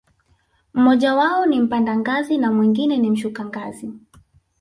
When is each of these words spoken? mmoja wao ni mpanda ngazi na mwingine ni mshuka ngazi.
mmoja 0.73 1.15
wao 1.15 1.45
ni 1.45 1.59
mpanda 1.59 1.97
ngazi 1.97 2.37
na 2.37 2.51
mwingine 2.51 2.97
ni 2.97 3.09
mshuka 3.11 3.45
ngazi. 3.45 3.93